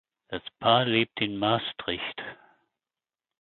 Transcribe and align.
Das 0.29 0.41
Paar 0.59 0.85
lebt 0.85 1.21
in 1.21 1.37
Maastricht. 1.37 2.23